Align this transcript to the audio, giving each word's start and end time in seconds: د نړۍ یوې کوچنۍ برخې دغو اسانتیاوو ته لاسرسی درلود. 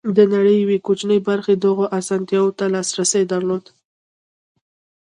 د 0.15 0.17
نړۍ 0.33 0.55
یوې 0.63 0.77
کوچنۍ 0.85 1.19
برخې 1.29 1.53
دغو 1.55 1.85
اسانتیاوو 1.99 2.55
ته 2.59 2.65
لاسرسی 2.73 3.23
درلود. 3.31 3.63